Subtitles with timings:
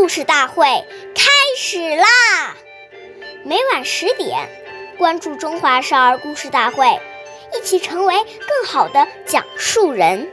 [0.00, 0.64] 故事大会
[1.14, 2.56] 开始啦！
[3.44, 4.48] 每晚十点，
[4.96, 6.86] 关注《中华少儿故事大会》，
[7.54, 10.26] 一起成为更好的讲述人。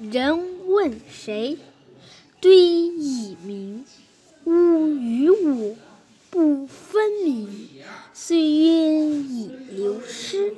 [0.00, 1.56] 人问谁？
[2.40, 3.86] 对以明。
[4.46, 5.76] 吾与我
[6.28, 7.68] 不分明。
[8.12, 10.56] 岁月已流失，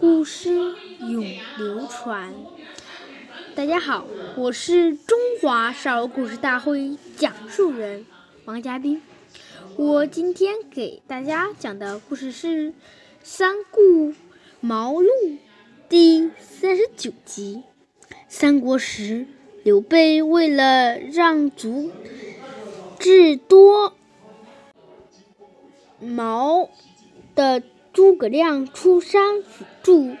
[0.00, 1.26] 故事永
[1.58, 2.32] 流传。
[3.54, 4.06] 大家好，
[4.36, 8.06] 我是中华少儿故事大会讲述人
[8.44, 9.02] 王嘉宾。
[9.76, 12.70] 我今天给大家讲的故事是
[13.22, 14.14] 《三顾
[14.60, 15.06] 茅庐》
[15.88, 17.64] 第三十九集。
[18.28, 19.26] 三国时，
[19.64, 21.90] 刘备为了让足
[22.98, 23.94] 智多
[25.98, 26.70] 谋
[27.34, 30.16] 的诸葛亮出山辅助。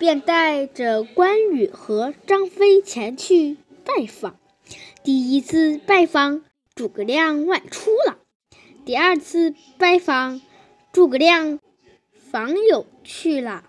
[0.00, 4.40] 便带着关羽和张飞前去拜访。
[5.04, 6.42] 第一次拜访，
[6.74, 8.16] 诸葛亮外出了；
[8.86, 10.40] 第二次拜访，
[10.90, 11.60] 诸葛亮
[12.14, 13.64] 访友去了；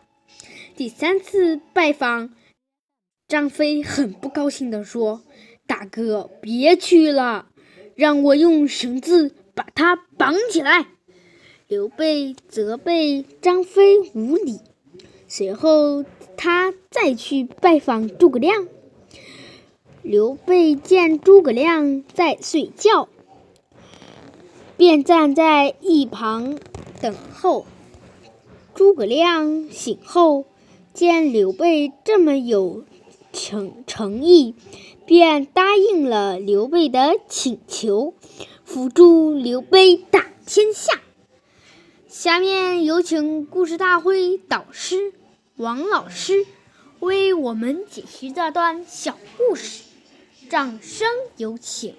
[0.78, 2.34] 第三次拜访，
[3.28, 5.24] 张飞很不高兴地说
[5.68, 7.50] ：“大哥，别去了，
[7.96, 10.88] 让我用绳子把他绑起来。”
[11.68, 14.62] 刘备责备张飞无礼。
[15.28, 16.04] 随后，
[16.44, 18.68] 他再去拜访诸葛亮。
[20.02, 23.10] 刘备见诸葛亮在睡觉，
[24.76, 26.58] 便站在一旁
[27.00, 27.68] 等候。
[28.74, 30.46] 诸葛亮醒后，
[30.96, 32.86] 见刘备这么有
[33.32, 34.56] 诚诚意，
[35.06, 38.16] 便答应了刘备的请求，
[38.66, 41.00] 辅助刘备打天下。
[42.08, 45.14] 下面有请故事大会导师。
[45.62, 46.44] 王老师
[47.02, 49.84] 为我们解析这段小故事，
[50.50, 51.94] 掌声有请。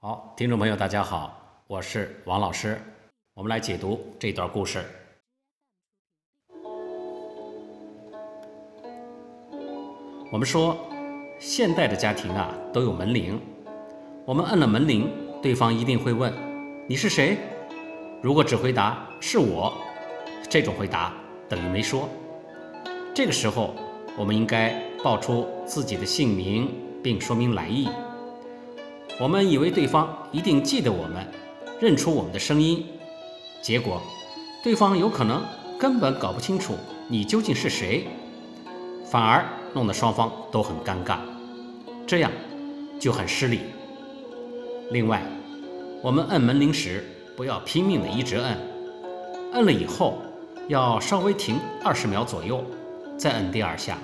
[0.00, 2.80] 好，听众朋友，大家好，我是王老师，
[3.34, 4.82] 我们来解读这段故事。
[10.32, 10.78] 我们说，
[11.38, 13.38] 现代的家庭啊都有门铃，
[14.24, 15.12] 我们摁了门铃，
[15.42, 16.32] 对方一定会问
[16.88, 17.36] 你是谁？
[18.22, 19.70] 如果只回答是我。
[20.54, 21.12] 这种回答
[21.48, 22.08] 等于没说。
[23.12, 23.74] 这个时候，
[24.16, 24.72] 我们应该
[25.02, 26.72] 报出自己的姓名，
[27.02, 27.88] 并说明来意。
[29.18, 31.26] 我们以为对方一定记得我们，
[31.80, 32.86] 认出我们的声音，
[33.60, 34.00] 结果
[34.62, 35.42] 对方有可能
[35.76, 36.74] 根本搞不清楚
[37.08, 38.06] 你究竟是谁，
[39.04, 41.16] 反而弄得双方都很尴尬，
[42.06, 42.30] 这样
[43.00, 43.58] 就很失礼。
[44.92, 45.20] 另外，
[46.00, 47.04] 我们摁门铃时
[47.36, 48.56] 不要拼命的一直摁，
[49.54, 50.18] 摁了以后。
[50.66, 52.64] 要稍微停二十秒左右，
[53.18, 53.98] 再摁第二下，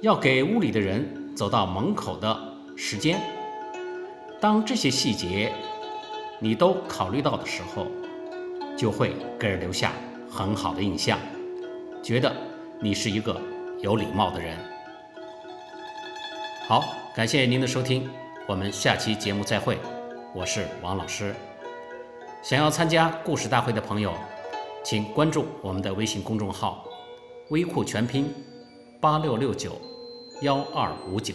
[0.00, 2.38] 要给屋里的人走到门口的
[2.76, 3.20] 时间。
[4.40, 5.52] 当这些细节
[6.38, 7.88] 你都考虑到的时候，
[8.76, 9.92] 就会给人留下
[10.30, 11.18] 很好的印象，
[12.00, 12.32] 觉得
[12.78, 13.40] 你是一个
[13.80, 14.56] 有礼貌的人。
[16.68, 16.84] 好，
[17.14, 18.08] 感谢您的收听，
[18.46, 19.78] 我们下期节目再会。
[20.32, 21.34] 我是王老师，
[22.42, 24.12] 想要参加故事大会的朋友。
[24.88, 26.84] 请关注我们的微信公众号
[27.50, 28.32] “微库全拼
[29.00, 29.72] 八六六九
[30.42, 31.34] 幺二五九”。